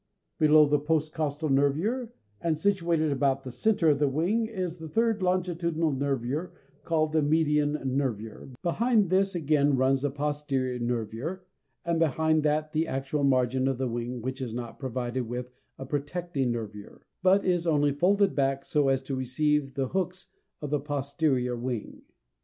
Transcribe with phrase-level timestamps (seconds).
[0.39, 2.11] Below the post costal nervure,
[2.41, 7.21] and situated about the centre of the wing, is the third longitudinal nervure called the
[7.21, 11.45] median nervure (3); behind this again runs the posterior nervure
[11.85, 15.51] (4), and behind that the actual margin of the wing which is not provided with
[15.77, 20.31] a protecting nervure, but is only folded back so as to receive the hooks
[20.63, 22.01] of the posterior wing.